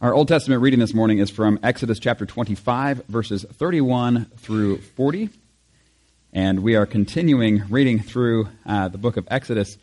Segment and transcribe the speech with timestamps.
[0.00, 5.28] Our Old Testament reading this morning is from Exodus chapter 25, verses 31 through 40.
[6.32, 9.76] And we are continuing reading through uh, the book of Exodus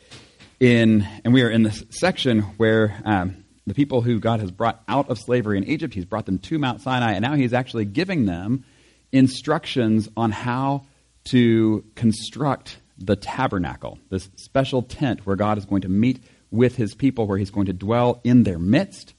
[0.61, 4.81] in, and we are in this section where um, the people who God has brought
[4.87, 7.83] out of slavery in Egypt, He's brought them to Mount Sinai, and now He's actually
[7.83, 8.63] giving them
[9.11, 10.85] instructions on how
[11.25, 16.95] to construct the tabernacle, this special tent where God is going to meet with His
[16.95, 19.13] people, where He's going to dwell in their midst.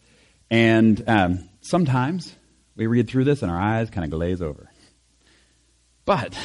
[0.50, 2.34] And um, sometimes
[2.76, 4.70] we read through this and our eyes kind of glaze over.
[6.04, 6.36] But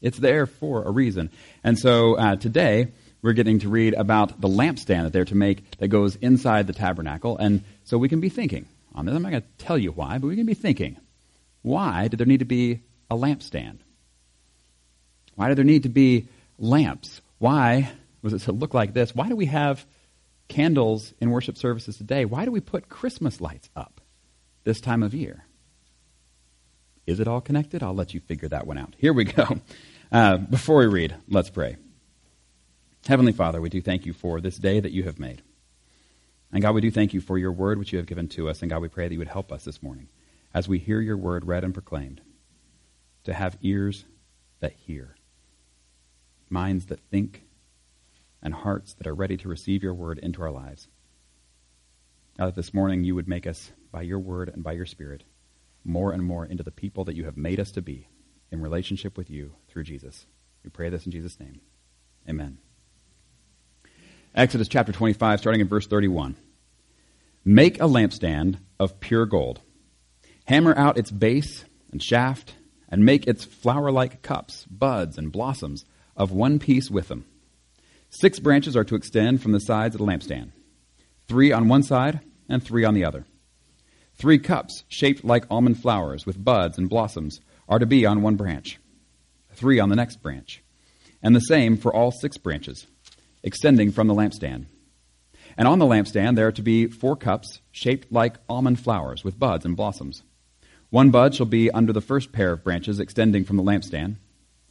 [0.00, 1.30] it's there for a reason.
[1.62, 2.88] And so uh, today
[3.22, 6.72] we're getting to read about the lampstand that they're to make that goes inside the
[6.72, 7.36] tabernacle.
[7.36, 9.14] And so we can be thinking on this.
[9.14, 10.96] I'm not going to tell you why, but we can be thinking
[11.62, 13.78] why did there need to be a lampstand?
[15.34, 17.20] Why did there need to be lamps?
[17.38, 17.90] Why
[18.22, 19.14] was it to look like this?
[19.14, 19.84] Why do we have
[20.50, 24.02] candles in worship services today, why do we put Christmas lights up
[24.64, 25.46] this time of year?
[27.06, 27.82] Is it all connected?
[27.82, 28.94] I'll let you figure that one out.
[28.98, 29.46] Here we go.
[30.12, 31.76] Uh, before we read, let's pray.
[33.06, 35.40] Heavenly Father, we do thank you for this day that you have made.
[36.50, 38.60] And God, we do thank you for your word which you have given to us.
[38.60, 40.08] And God, we pray that you would help us this morning
[40.52, 42.22] as we hear your word read and proclaimed
[43.22, 44.04] to have ears
[44.58, 45.14] that hear,
[46.48, 47.44] minds that think,
[48.42, 50.88] and hearts that are ready to receive your word into our lives.
[52.38, 55.24] Now that this morning you would make us, by your word and by your spirit,
[55.84, 58.08] more and more into the people that you have made us to be
[58.50, 60.26] in relationship with you through Jesus.
[60.64, 61.60] We pray this in Jesus' name.
[62.28, 62.58] Amen.
[64.34, 66.36] Exodus chapter 25, starting in verse 31.
[67.44, 69.60] Make a lampstand of pure gold.
[70.44, 72.54] Hammer out its base and shaft,
[72.88, 75.84] and make its flower like cups, buds, and blossoms
[76.16, 77.24] of one piece with them.
[78.10, 80.50] Six branches are to extend from the sides of the lampstand
[81.28, 83.24] three on one side and three on the other.
[84.14, 88.34] Three cups, shaped like almond flowers with buds and blossoms, are to be on one
[88.34, 88.80] branch,
[89.52, 90.60] three on the next branch,
[91.22, 92.88] and the same for all six branches,
[93.44, 94.66] extending from the lampstand.
[95.56, 99.38] And on the lampstand there are to be four cups, shaped like almond flowers with
[99.38, 100.24] buds and blossoms.
[100.90, 104.16] One bud shall be under the first pair of branches extending from the lampstand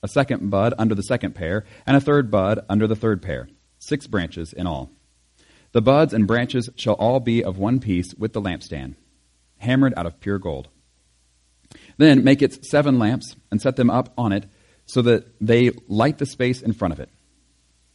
[0.01, 3.49] a second bud under the second pair, and a third bud under the third pair,
[3.79, 4.91] six branches in all.
[5.71, 8.95] The buds and branches shall all be of one piece with the lampstand,
[9.57, 10.67] hammered out of pure gold.
[11.97, 14.45] Then make its seven lamps and set them up on it
[14.85, 17.09] so that they light the space in front of it.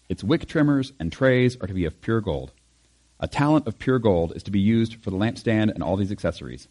[0.08, 2.52] Its wick trimmers and trays are to be of pure gold.
[3.18, 6.12] A talent of pure gold is to be used for the lampstand and all these
[6.12, 6.68] accessories.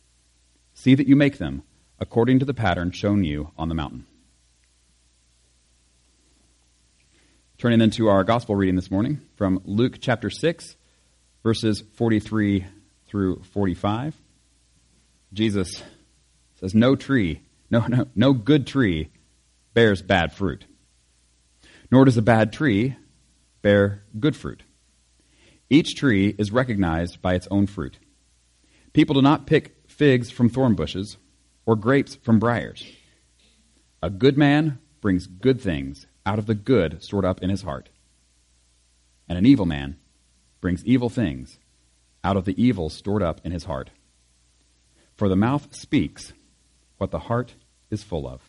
[0.73, 1.63] See that you make them
[1.99, 4.05] according to the pattern shown you on the mountain.
[7.63, 10.75] Turning into our gospel reading this morning from Luke chapter 6,
[11.43, 12.65] verses 43
[13.07, 14.13] through 45.
[15.31, 15.81] Jesus
[16.59, 17.41] says, No tree,
[17.71, 19.11] no, no, no good tree
[19.73, 20.65] bears bad fruit,
[21.89, 22.97] nor does a bad tree
[23.61, 24.63] bear good fruit.
[25.69, 27.97] Each tree is recognized by its own fruit.
[28.91, 31.15] People do not pick figs from thorn bushes
[31.65, 32.85] or grapes from briars.
[34.01, 37.89] A good man brings good things out of the good stored up in his heart.
[39.27, 39.97] And an evil man
[40.61, 41.57] brings evil things
[42.23, 43.89] out of the evil stored up in his heart.
[45.15, 46.33] For the mouth speaks
[46.97, 47.53] what the heart
[47.91, 48.41] is full of.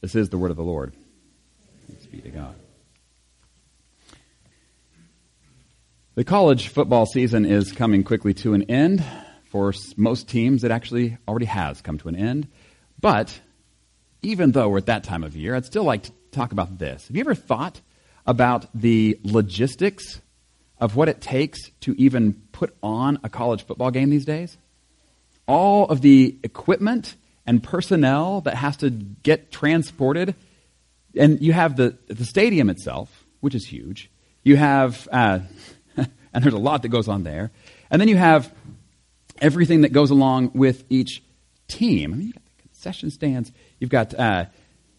[0.00, 0.94] This is the word of the Lord.
[1.86, 2.54] Thanks be to God.
[6.14, 9.04] The college football season is coming quickly to an end.
[9.44, 12.46] For most teams, it actually already has come to an end.
[13.00, 13.40] But
[14.22, 17.06] even though we're at that time of year, I'd still like to talk about this.
[17.08, 17.80] Have you ever thought
[18.26, 20.20] about the logistics
[20.78, 24.56] of what it takes to even put on a college football game these days?
[25.46, 27.16] All of the equipment
[27.46, 30.34] and personnel that has to get transported.
[31.16, 34.10] And you have the, the stadium itself, which is huge.
[34.44, 35.40] You have, uh,
[35.96, 37.50] and there's a lot that goes on there.
[37.90, 38.52] And then you have
[39.40, 41.22] everything that goes along with each
[41.66, 42.12] team.
[42.12, 43.50] I mean, you got the concession stands,
[43.80, 44.44] You've got uh,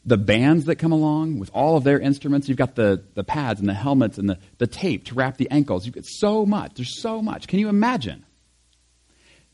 [0.06, 2.50] the bands that come along with all of their instruments.
[2.50, 5.50] You've got the, the pads and the helmets and the, the tape to wrap the
[5.51, 5.86] ankles.
[5.86, 6.74] You've got so much.
[6.75, 7.48] There's so much.
[7.48, 8.25] Can you imagine?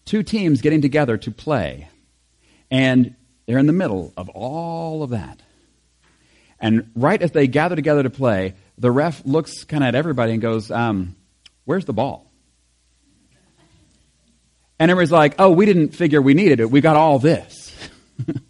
[0.06, 1.90] Two teams getting together to play,
[2.72, 3.14] and
[3.46, 5.42] they're in the middle of all of that.
[6.62, 10.32] And right as they gather together to play, the ref looks kind of at everybody
[10.32, 11.16] and goes, um,
[11.66, 12.32] Where's the ball?
[14.80, 16.72] And everybody's like, Oh, we didn't figure we needed it.
[16.72, 17.76] We got all this.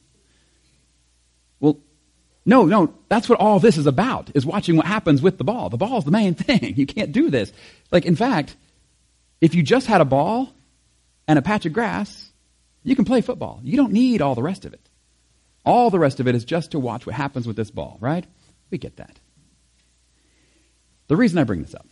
[2.48, 5.70] No, no, that's what all this is about, is watching what happens with the ball.
[5.70, 6.76] The ball is the main thing.
[6.76, 7.54] You can't do this.
[7.92, 8.56] Like, in fact,
[9.42, 10.54] if you just had a ball,
[11.28, 12.32] and a patch of grass,
[12.84, 13.60] you can play football.
[13.64, 14.82] You don't need all the rest of it.
[15.66, 18.26] All the rest of it is just to watch what happens with this ball, right?
[18.72, 19.20] We get that.
[21.08, 21.86] The reason I bring this up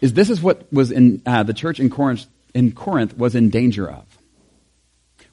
[0.00, 3.48] is this is what was in uh, the church in Corinth, in Corinth was in
[3.48, 4.04] danger of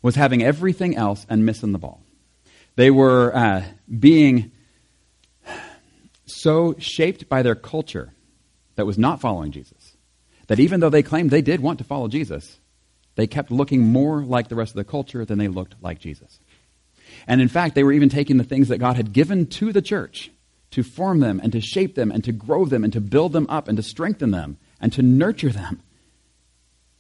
[0.02, 2.02] was having everything else and missing the ball.
[2.76, 3.64] They were uh,
[4.00, 4.52] being
[6.26, 8.14] so shaped by their culture
[8.76, 9.92] that was not following Jesus
[10.52, 12.60] that even though they claimed they did want to follow Jesus,
[13.16, 16.42] they kept looking more like the rest of the culture than they looked like Jesus.
[17.26, 19.82] And in fact, they were even taking the things that God had given to the
[19.82, 20.30] church
[20.72, 23.46] to form them and to shape them and to grow them and to build them
[23.48, 25.82] up and to strengthen them and to nurture them.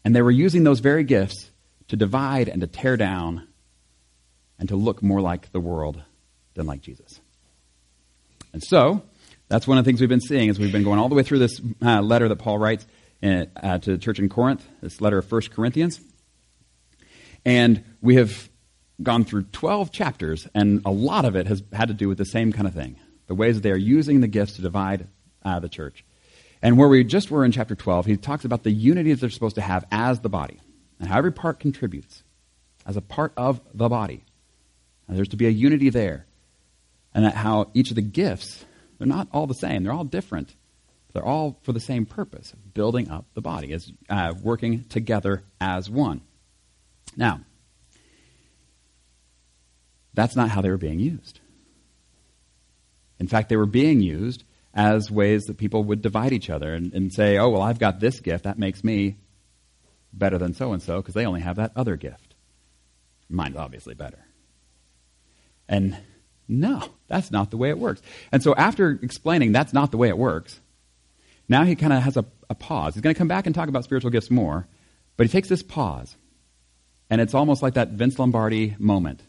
[0.05, 1.51] And they were using those very gifts
[1.89, 3.49] to divide and to tear down
[4.61, 6.01] and to look more like the world
[6.53, 7.19] than like Jesus.
[8.53, 9.01] And so,
[9.47, 11.23] that's one of the things we've been seeing as we've been going all the way
[11.23, 12.85] through this uh, letter that Paul writes
[13.23, 15.99] in, uh, to the church in Corinth, this letter of 1 Corinthians.
[17.43, 18.49] And we have
[19.01, 22.25] gone through 12 chapters, and a lot of it has had to do with the
[22.25, 25.07] same kind of thing the ways that they are using the gifts to divide
[25.43, 26.05] uh, the church.
[26.61, 29.29] And where we just were in chapter 12, he talks about the unity that they're
[29.31, 30.59] supposed to have as the body,
[30.99, 32.21] and how every part contributes
[32.85, 34.23] as a part of the body.
[35.11, 36.25] There's to be a unity there.
[37.13, 38.65] And that how each of the gifts,
[38.97, 40.55] they're not all the same, they're all different.
[41.13, 45.89] They're all for the same purpose, building up the body, as uh, working together as
[45.89, 46.21] one.
[47.17, 47.41] Now,
[50.13, 51.41] that's not how they were being used.
[53.19, 54.43] In fact, they were being used
[54.73, 57.99] as ways that people would divide each other and, and say, oh, well, I've got
[57.99, 58.45] this gift.
[58.45, 59.17] That makes me
[60.13, 62.35] better than so and so because they only have that other gift.
[63.29, 64.25] Mine's obviously better.
[65.71, 65.97] And
[66.49, 68.01] no, that's not the way it works.
[68.31, 70.59] And so after explaining that's not the way it works,
[71.47, 72.93] now he kind of has a, a pause.
[72.93, 74.67] He's going to come back and talk about spiritual gifts more,
[75.15, 76.15] but he takes this pause.
[77.09, 79.21] And it's almost like that Vince Lombardi moment.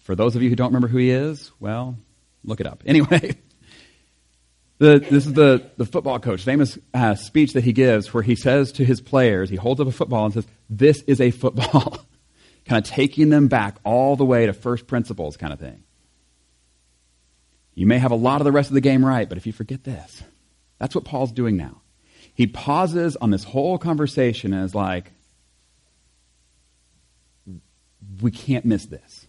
[0.00, 1.96] For those of you who don't remember who he is, well,
[2.44, 2.82] look it up.
[2.86, 3.36] Anyway,
[4.78, 8.34] the, this is the, the football coach, famous uh, speech that he gives where he
[8.34, 11.98] says to his players, he holds up a football and says, This is a football.
[12.64, 15.82] kind of taking them back all the way to first principles, kind of thing.
[17.74, 19.52] You may have a lot of the rest of the game right, but if you
[19.52, 20.22] forget this,
[20.78, 21.82] that's what Paul's doing now.
[22.34, 25.12] He pauses on this whole conversation and is like,
[28.20, 29.26] we can't miss this.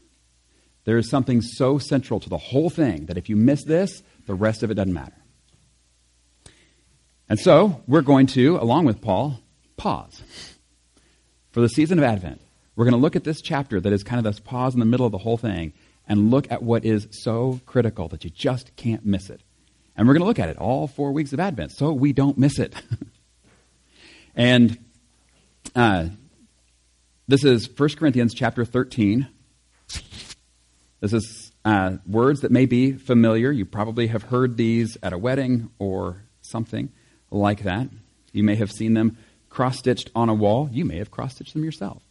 [0.86, 4.36] There is something so central to the whole thing that if you miss this, the
[4.36, 5.16] rest of it doesn't matter.
[7.28, 9.40] And so, we're going to, along with Paul,
[9.78, 10.22] pause.
[11.52, 12.42] For the season of Advent,
[12.76, 14.86] we're going to look at this chapter that is kind of this pause in the
[14.86, 15.74] middle of the whole thing
[16.08, 19.42] and look at what is so critical that you just can't miss it.
[19.96, 22.38] And we're going to look at it all four weeks of Advent so we don't
[22.38, 22.76] miss it.
[24.36, 24.78] and
[25.76, 26.08] uh,
[27.28, 29.28] this is 1 Corinthians chapter 13.
[31.00, 33.52] This is uh, words that may be familiar.
[33.52, 36.92] You probably have heard these at a wedding or something
[37.32, 37.90] like that.
[38.32, 39.18] You may have seen them
[39.50, 40.70] cross stitched on a wall.
[40.72, 42.05] You may have cross stitched them yourself.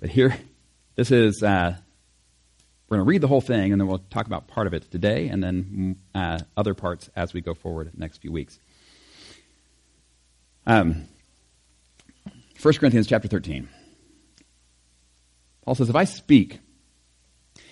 [0.00, 0.36] But here,
[0.94, 1.76] this is, uh,
[2.88, 4.90] we're going to read the whole thing and then we'll talk about part of it
[4.90, 8.58] today and then uh, other parts as we go forward the next few weeks.
[10.66, 11.08] Um,
[12.60, 13.68] 1 Corinthians chapter 13.
[15.64, 16.60] Paul says, If I speak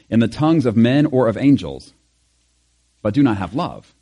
[0.09, 1.93] in the tongues of men or of angels,
[3.03, 3.95] but do not have love,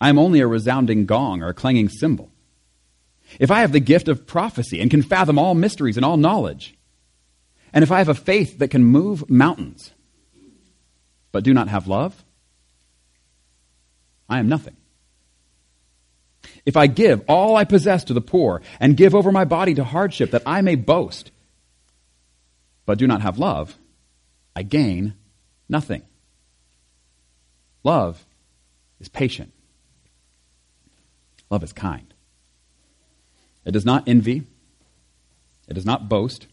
[0.00, 2.30] I am only a resounding gong or a clanging cymbal.
[3.38, 6.76] If I have the gift of prophecy and can fathom all mysteries and all knowledge,
[7.74, 9.92] and if I have a faith that can move mountains,
[11.32, 12.24] but do not have love,
[14.28, 14.76] I am nothing.
[16.64, 19.82] If I give all I possess to the poor and give over my body to
[19.82, 21.32] hardship that I may boast,
[22.86, 23.76] but do not have love,
[24.54, 25.14] I gain
[25.68, 26.02] nothing.
[27.82, 28.24] Love
[29.00, 29.52] is patient.
[31.50, 32.14] Love is kind.
[33.64, 34.44] It does not envy.
[35.66, 36.46] It does not boast.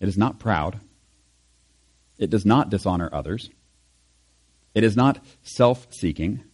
[0.00, 0.80] It is not proud.
[2.18, 3.50] It does not dishonor others.
[4.74, 6.44] It is not self seeking.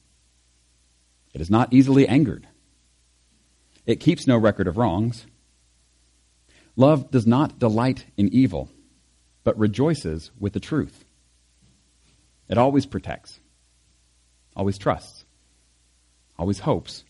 [1.35, 2.47] It is not easily angered.
[3.87, 5.27] It keeps no record of wrongs.
[6.77, 8.71] Love does not delight in evil,
[9.45, 11.05] but rejoices with the truth.
[12.49, 13.41] It always protects,
[14.55, 15.25] always trusts,
[16.39, 17.05] always hopes,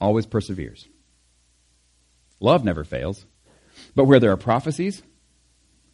[0.00, 0.88] always perseveres.
[2.40, 3.24] Love never fails.
[3.94, 5.02] But where there are prophecies,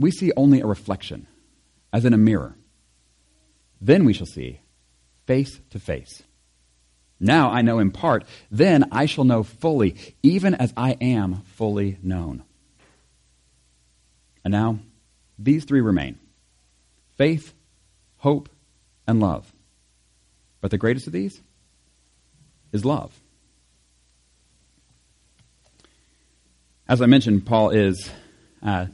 [0.00, 1.26] we see only a reflection,
[1.92, 2.56] as in a mirror.
[3.82, 4.60] Then we shall see
[5.26, 6.22] face to face.
[7.20, 11.98] Now I know in part, then I shall know fully, even as I am fully
[12.02, 12.42] known.
[14.42, 14.78] And now,
[15.38, 16.18] these three remain
[17.18, 17.52] faith,
[18.16, 18.48] hope,
[19.06, 19.52] and love.
[20.62, 21.38] But the greatest of these
[22.72, 23.12] is love.
[26.88, 28.10] As I mentioned, Paul is
[28.62, 28.86] uh,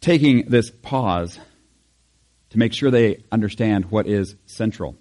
[0.00, 1.38] taking this pause
[2.50, 4.96] to make sure they understand what is central.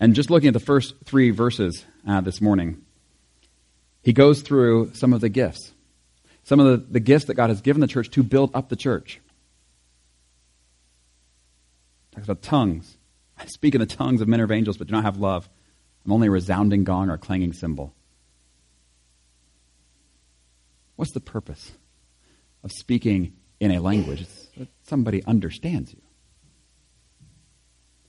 [0.00, 2.82] And just looking at the first three verses uh, this morning,
[4.02, 5.72] he goes through some of the gifts,
[6.42, 8.76] some of the, the gifts that God has given the church to build up the
[8.76, 9.20] church.
[12.12, 12.96] Talks about tongues.
[13.38, 15.48] I speak in the tongues of men or of angels, but do not have love.
[16.04, 17.94] I'm only a resounding gong or a clanging cymbal.
[20.96, 21.72] What's the purpose
[22.62, 23.32] of speaking
[23.64, 24.26] in a language?
[24.56, 26.00] That somebody understands you.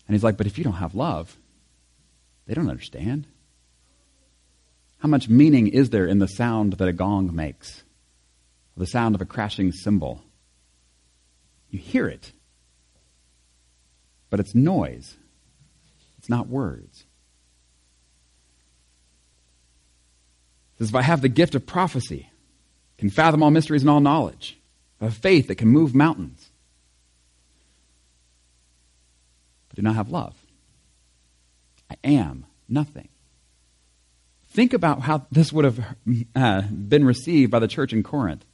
[0.08, 1.36] And he's like, but if you don't have love,
[2.46, 3.26] they don't understand.
[5.00, 7.84] How much meaning is there in the sound that a gong makes?
[8.78, 10.22] The sound of a crashing cymbal.
[11.70, 12.32] You hear it,
[14.30, 15.16] but it's noise.
[16.18, 17.06] It's not words.
[20.74, 22.30] It says, if I have the gift of prophecy,
[22.98, 24.58] can fathom all mysteries and all knowledge,
[25.02, 26.50] Have faith that can move mountains,
[29.70, 30.36] but do not have love,
[31.92, 33.10] I am nothing.
[34.50, 35.84] Think about how this would have
[36.34, 38.46] uh, been received by the church in Corinth,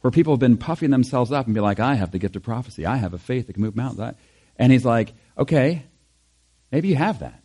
[0.00, 2.42] where people have been puffing themselves up and be like, I have the gift of
[2.42, 2.86] prophecy.
[2.86, 4.16] I have a faith that can move mountains.
[4.56, 5.84] And he's like, okay,
[6.72, 7.42] maybe you have that.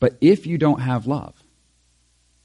[0.00, 1.34] But if you don't have love,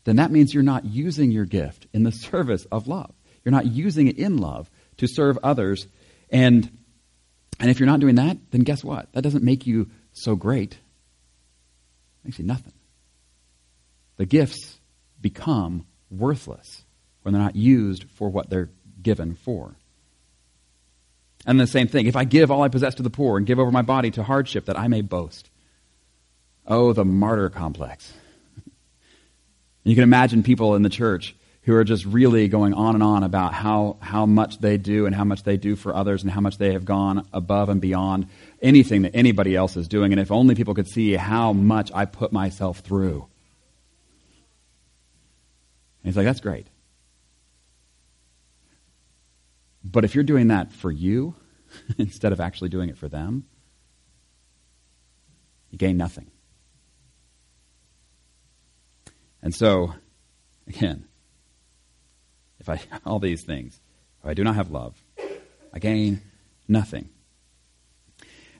[0.03, 3.13] then that means you're not using your gift in the service of love.
[3.47, 5.87] You're not using it in love to serve others.
[6.29, 6.69] And,
[7.61, 9.09] and if you're not doing that, then guess what?
[9.13, 10.73] That doesn't make you so great.
[10.73, 10.79] It
[12.25, 12.73] makes you nothing.
[14.17, 14.77] The gifts
[15.21, 16.83] become worthless
[17.21, 18.69] when they're not used for what they're
[19.01, 19.77] given for.
[21.45, 23.59] And the same thing, if I give all I possess to the poor and give
[23.59, 25.49] over my body to hardship that I may boast.
[26.67, 28.11] Oh, the martyr complex.
[29.85, 31.33] you can imagine people in the church
[31.67, 35.13] who are just really going on and on about how, how much they do and
[35.13, 38.25] how much they do for others and how much they have gone above and beyond
[38.61, 40.13] anything that anybody else is doing.
[40.13, 43.27] And if only people could see how much I put myself through.
[46.03, 46.67] And he's like, that's great.
[49.83, 51.35] But if you're doing that for you
[51.97, 53.43] instead of actually doing it for them,
[55.69, 56.31] you gain nothing.
[59.41, 59.93] And so,
[60.65, 61.06] again,
[62.67, 63.79] if I all these things,
[64.21, 65.01] if I do not have love,
[65.73, 66.21] I gain
[66.67, 67.09] nothing.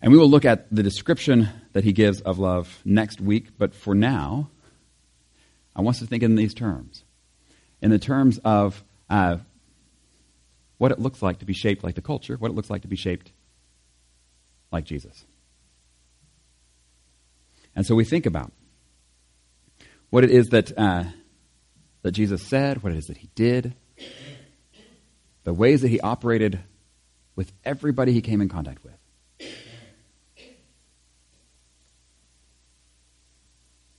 [0.02, 3.74] And we will look at the description that he gives of love next week, but
[3.74, 4.50] for now,
[5.76, 7.04] I want us to think in these terms.
[7.82, 9.38] In the terms of uh,
[10.78, 12.88] what it looks like to be shaped like the culture, what it looks like to
[12.88, 13.32] be shaped
[14.72, 15.26] like Jesus.
[17.76, 18.52] And so we think about
[20.10, 21.06] what it is that, uh,
[22.04, 23.76] that Jesus said, what it is that he did,
[25.48, 26.60] the ways that he operated
[27.38, 28.92] with everybody he came in contact with.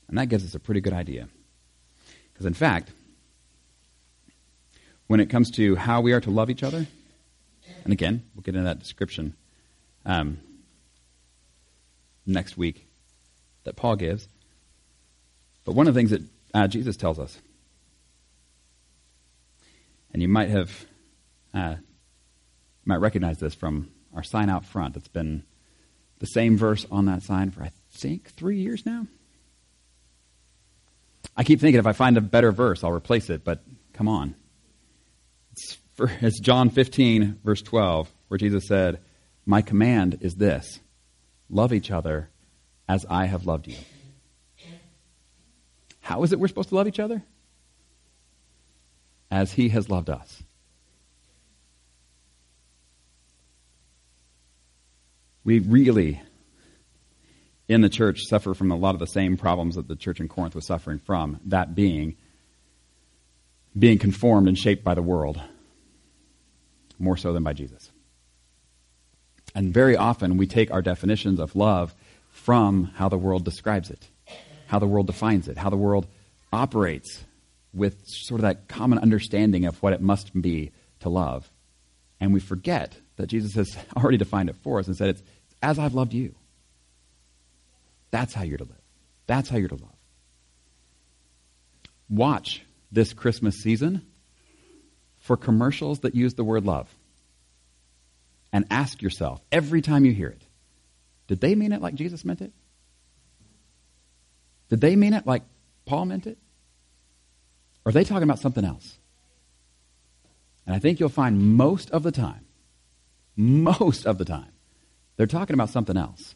[0.08, 1.26] And that gives us a pretty good idea.
[2.30, 2.90] Because, in fact,
[5.06, 6.86] when it comes to how we are to love each other,
[7.82, 9.32] and again, we'll get into that description
[10.04, 10.40] um,
[12.26, 12.86] next week
[13.64, 14.28] that Paul gives.
[15.64, 17.38] But one of the things that uh, Jesus tells us,
[20.12, 20.84] and you might have
[21.58, 24.96] uh, you might recognize this from our sign out front.
[24.96, 25.44] It's been
[26.18, 29.06] the same verse on that sign for, I think, three years now.
[31.36, 33.62] I keep thinking if I find a better verse, I'll replace it, but
[33.92, 34.34] come on.
[35.52, 39.00] It's, for, it's John 15, verse 12, where Jesus said,
[39.46, 40.80] My command is this
[41.50, 42.28] love each other
[42.88, 43.76] as I have loved you.
[46.00, 47.22] How is it we're supposed to love each other?
[49.30, 50.42] As he has loved us.
[55.44, 56.20] We really
[57.68, 60.28] in the church suffer from a lot of the same problems that the church in
[60.28, 62.16] Corinth was suffering from, that being
[63.78, 65.40] being conformed and shaped by the world,
[66.98, 67.90] more so than by Jesus.
[69.54, 71.94] And very often we take our definitions of love
[72.30, 74.08] from how the world describes it,
[74.66, 76.06] how the world defines it, how the world
[76.52, 77.24] operates
[77.74, 81.50] with sort of that common understanding of what it must be to love.
[82.20, 85.22] And we forget that Jesus has already defined it for us and said, It's
[85.62, 86.34] as I've loved you.
[88.10, 88.72] That's how you're to live.
[89.26, 89.96] That's how you're to love.
[92.08, 94.06] Watch this Christmas season
[95.18, 96.88] for commercials that use the word love.
[98.50, 100.42] And ask yourself every time you hear it
[101.26, 102.52] did they mean it like Jesus meant it?
[104.70, 105.42] Did they mean it like
[105.84, 106.38] Paul meant it?
[107.84, 108.98] Or are they talking about something else?
[110.66, 112.46] And I think you'll find most of the time,
[113.38, 114.52] most of the time,
[115.16, 116.34] they're talking about something else.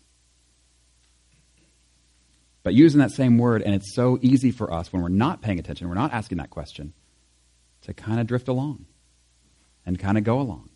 [2.62, 5.58] But using that same word, and it's so easy for us when we're not paying
[5.58, 6.92] attention, we're not asking that question,
[7.82, 8.86] to kind of drift along
[9.84, 10.70] and kind of go along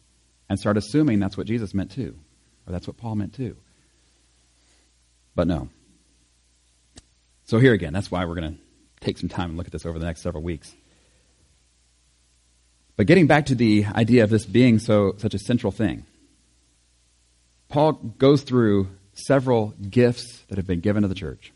[0.48, 2.18] and start assuming that's what Jesus meant too,
[2.66, 3.56] or that's what Paul meant too.
[5.36, 5.68] But no.
[7.44, 8.60] So here again, that's why we're going to
[9.00, 10.74] take some time and look at this over the next several weeks.
[12.96, 16.04] But getting back to the idea of this being so such a central thing,
[17.68, 21.52] Paul goes through several gifts that have been given to the church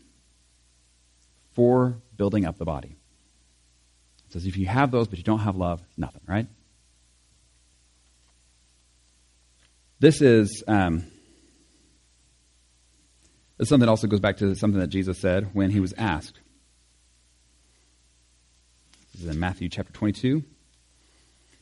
[1.53, 2.95] for building up the body.
[4.27, 6.47] It says if you have those but you don't have love, nothing, right?
[9.99, 11.05] This is um,
[13.57, 16.39] this is something also goes back to something that Jesus said when he was asked.
[19.13, 20.43] This is in Matthew chapter 22.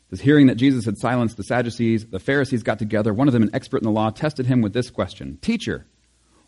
[0.10, 3.14] Says, hearing that Jesus had silenced the Sadducees, the Pharisees got together.
[3.14, 5.86] One of them, an expert in the law, tested him with this question Teacher,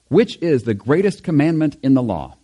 [0.07, 2.37] which is the greatest commandment in the law?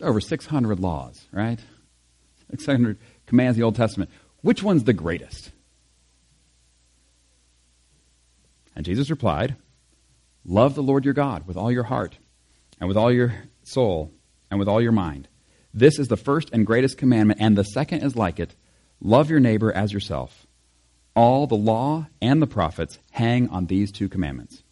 [0.00, 1.58] over 600 laws, right?
[2.50, 4.10] 600 commands in the Old Testament.
[4.42, 5.50] Which one's the greatest?
[8.74, 9.56] And Jesus replied,
[10.44, 12.16] Love the Lord your God with all your heart,
[12.80, 14.12] and with all your soul,
[14.50, 15.28] and with all your mind.
[15.72, 18.54] This is the first and greatest commandment, and the second is like it
[19.00, 20.46] love your neighbor as yourself.
[21.14, 24.62] All the law and the prophets hang on these two commandments.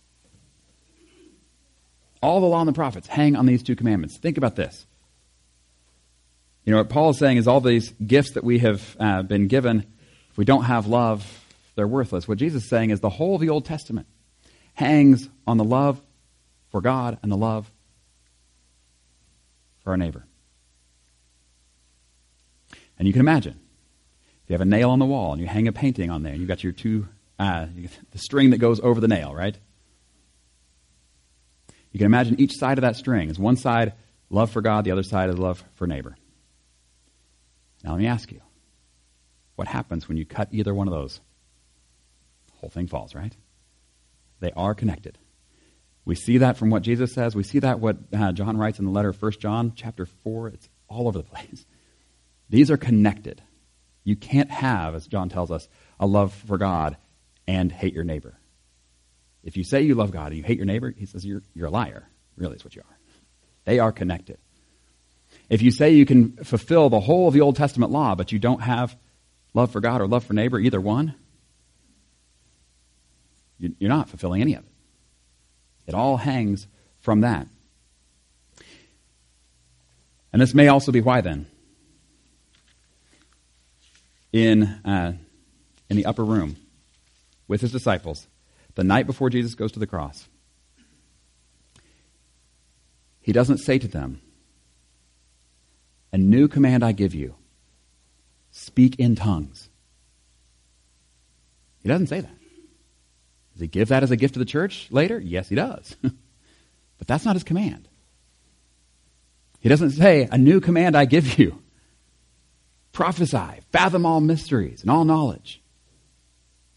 [2.22, 4.18] All the law and the prophets hang on these two commandments.
[4.18, 4.87] Think about this.
[6.64, 9.46] You know, what Paul is saying is all these gifts that we have uh, been
[9.46, 9.87] given,
[10.30, 11.44] if we don't have love,
[11.76, 12.26] they're worthless.
[12.26, 14.09] What Jesus is saying is the whole of the Old Testament
[14.74, 16.00] hangs on the love
[16.70, 17.70] for God and the love
[19.85, 20.26] for our neighbor.
[22.98, 23.61] And you can imagine,
[24.44, 26.32] if you have a nail on the wall and you hang a painting on there,
[26.32, 27.66] and you've got your two, uh,
[28.11, 29.56] the string that goes over the nail, right?
[31.92, 33.94] You can imagine each side of that string is one side
[34.30, 36.16] love for God, the other side is love for neighbor.
[37.82, 38.40] Now let me ask you,
[39.54, 41.20] what happens when you cut either one of those?
[42.48, 43.35] The whole thing falls, right?
[44.40, 45.18] They are connected.
[46.04, 47.35] We see that from what Jesus says.
[47.35, 50.48] We see that what uh, John writes in the letter of 1 John chapter 4.
[50.48, 51.66] It's all over the place.
[52.48, 53.42] These are connected.
[54.04, 56.96] You can't have, as John tells us, a love for God
[57.46, 58.38] and hate your neighbor.
[59.42, 61.66] If you say you love God and you hate your neighbor, he says you're, you're
[61.66, 62.09] a liar.
[62.37, 62.96] Really, is what you are.
[63.64, 64.38] They are connected.
[65.48, 68.38] If you say you can fulfill the whole of the Old Testament law, but you
[68.38, 68.96] don't have
[69.54, 71.14] love for God or love for neighbor, either one,
[73.59, 74.70] you're not fulfilling any of it.
[75.87, 76.66] It all hangs
[77.00, 77.46] from that.
[80.32, 81.46] And this may also be why then,
[84.37, 85.14] in, uh,
[85.88, 86.57] in the upper room
[87.49, 88.27] with his disciples,
[88.75, 90.29] the night before Jesus goes to the cross,
[93.22, 94.20] he doesn't say to them,
[96.12, 97.35] a new command I give you
[98.51, 99.68] speak in tongues.
[101.83, 102.31] He doesn't say that.
[103.53, 105.18] Does he give that as a gift to the church later?
[105.18, 105.96] Yes, he does.
[106.03, 107.88] but that's not his command.
[109.61, 111.62] He doesn't say, A new command I give you
[112.96, 115.61] prophesy, fathom all mysteries and all knowledge.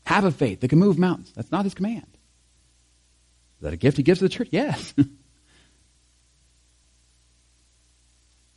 [0.04, 1.32] Have a faith that can move mountains.
[1.34, 2.08] That's not his command.
[3.58, 4.50] Is that a gift he gives to the church?
[4.52, 4.94] Yes.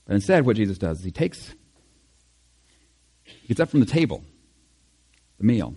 [0.05, 1.55] But instead, what Jesus does is he takes,
[3.23, 4.25] he gets up from the table,
[5.39, 5.77] the meal,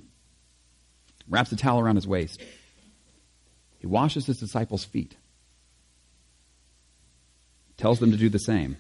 [1.30, 2.42] wraps a towel around his waist.
[3.78, 5.16] He washes his disciples' feet,
[7.78, 8.78] tells them to do the same,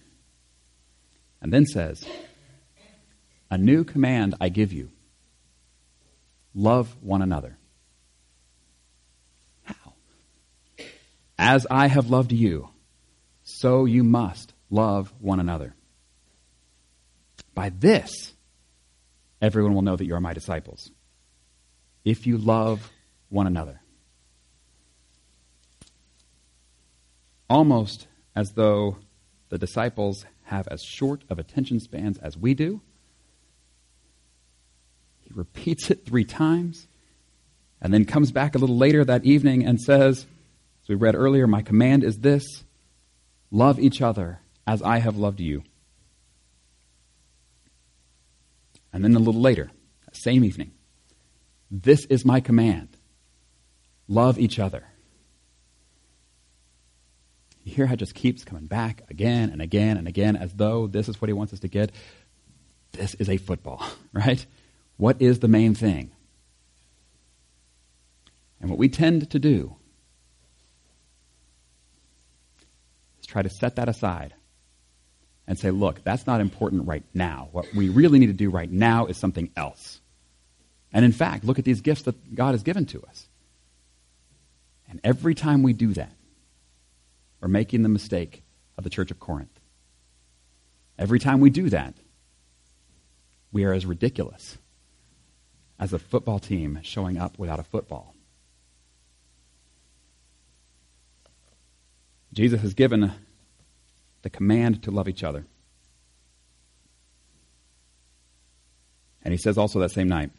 [1.44, 2.04] and then says,
[3.56, 4.92] A new command I give you
[6.54, 7.58] love one another.
[9.64, 9.94] How?
[11.40, 12.68] As I have loved you,
[13.46, 15.74] so you must love one another.
[17.54, 18.34] By this,
[19.42, 20.92] everyone will know that you are my disciples.
[22.04, 22.92] If you love
[23.30, 23.80] one another.
[27.50, 28.98] Almost as though
[29.48, 32.82] the disciples have as short of attention spans as we do.
[35.36, 36.88] Repeats it three times
[37.82, 40.26] and then comes back a little later that evening and says,
[40.84, 42.64] as we read earlier, My command is this
[43.52, 45.64] love each other as I have loved you.
[48.92, 49.72] And then a little later,
[50.14, 50.72] same evening,
[51.70, 52.90] this is my command
[54.08, 54.84] love each other.
[57.64, 60.88] You hear how it just keeps coming back again and again and again as though
[60.88, 61.92] this is what he wants us to get.
[62.92, 64.46] This is a football, right?
[64.98, 66.12] What is the main thing?
[68.62, 69.76] And what we tend to do
[73.20, 74.34] is try to set that aside
[75.48, 77.50] and say, look, that's not important right now.
[77.52, 80.00] What we really need to do right now is something else.
[80.92, 83.28] And in fact, look at these gifts that God has given to us.
[84.90, 86.14] And every time we do that,
[87.42, 88.44] we're making the mistake
[88.78, 89.60] of the church of Corinth.
[90.98, 91.94] Every time we do that,
[93.52, 94.58] we are as ridiculous
[95.80, 98.16] as a football team showing up without a football.
[102.34, 103.12] Jesus has given
[104.22, 105.46] the command to love each other.
[109.24, 110.32] And he says also that same night,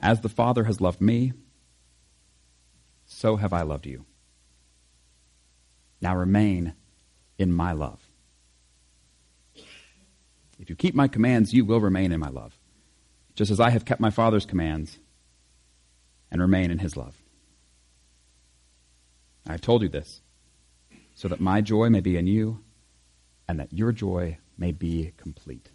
[0.00, 1.32] As the Father has loved me,
[3.06, 4.06] so have I loved you.
[6.00, 6.74] Now remain
[7.38, 8.09] in my love.
[10.60, 12.56] If you keep my commands, you will remain in my love,
[13.34, 14.98] just as I have kept my Father's commands
[16.30, 17.16] and remain in his love.
[19.48, 20.20] I have told you this,
[21.14, 22.62] so that my joy may be in you
[23.48, 25.70] and that your joy may be complete.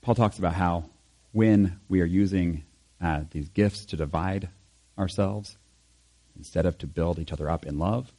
[0.00, 0.90] Paul talks about how
[1.32, 2.62] when we are using
[3.00, 4.48] uh, these gifts to divide
[4.96, 5.56] ourselves
[6.36, 8.12] instead of to build each other up in love,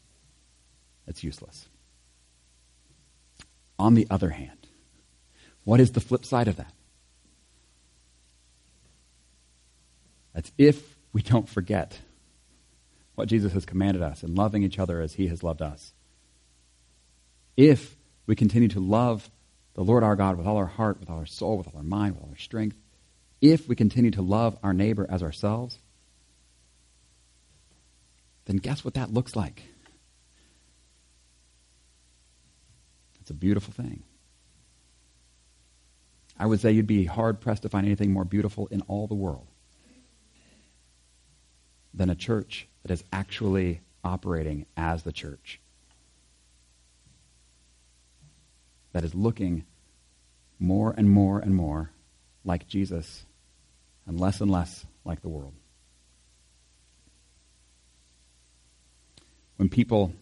[1.07, 1.69] it's useless.
[3.77, 4.67] On the other hand,
[5.63, 6.73] what is the flip side of that?
[10.33, 11.99] That's if we don't forget
[13.15, 15.93] what Jesus has commanded us in loving each other as he has loved us.
[17.55, 17.95] If
[18.27, 19.29] we continue to love
[19.73, 21.83] the Lord our God with all our heart, with all our soul, with all our
[21.83, 22.77] mind, with all our strength,
[23.41, 25.79] if we continue to love our neighbor as ourselves,
[28.45, 29.63] then guess what that looks like?
[33.25, 34.03] It's a beautiful thing.
[36.37, 39.15] I would say you'd be hard pressed to find anything more beautiful in all the
[39.15, 39.47] world
[41.91, 45.59] than a church that is actually operating as the church.
[48.93, 49.65] That is looking
[50.59, 51.89] more and more and more
[52.43, 53.25] like Jesus
[54.05, 55.53] and less and less like the world.
[59.55, 60.13] When people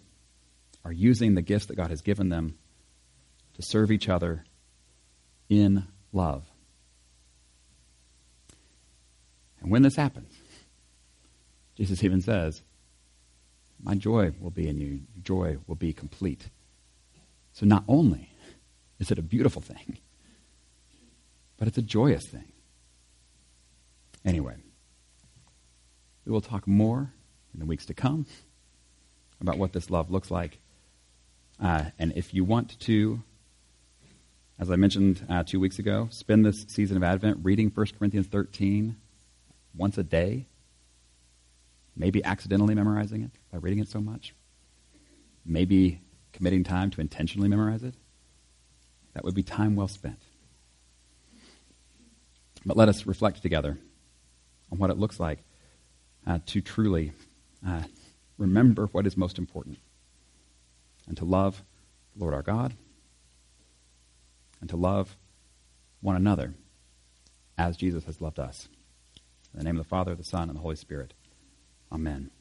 [0.86, 2.56] are using the gifts that God has given them
[3.56, 4.44] to serve each other
[5.50, 6.44] in love.
[9.62, 10.34] And when this happens,
[11.76, 12.62] Jesus even says,
[13.82, 16.50] My joy will be in you, your joy will be complete.
[17.54, 18.30] So not only
[19.00, 19.98] is it a beautiful thing,
[21.58, 22.52] but it's a joyous thing.
[24.26, 24.56] Anyway,
[26.26, 27.12] we will talk more
[27.54, 28.26] in the weeks to come
[29.42, 30.60] about what this love looks like.
[31.62, 33.22] Uh, and if you want to,
[34.60, 38.28] as I mentioned uh, two weeks ago, spend this season of Advent reading 1 Corinthians
[38.28, 38.96] 13
[39.76, 40.46] once a day,
[41.96, 44.36] maybe accidentally memorizing it by reading it so much,
[45.46, 47.96] maybe committing time to intentionally memorize it,
[49.14, 50.20] that would be time well spent.
[52.66, 53.78] But let us reflect together
[54.72, 55.40] on what it looks like
[56.26, 57.12] uh, to truly
[57.68, 57.84] uh,
[58.38, 59.78] remember what is most important
[61.08, 61.64] and to love
[62.16, 62.74] the Lord our God
[64.64, 65.18] and to love
[66.00, 66.54] one another
[67.58, 68.70] as Jesus has loved us.
[69.52, 71.14] In the name of the Father, the Son, and the Holy Spirit.
[71.92, 72.32] Amen.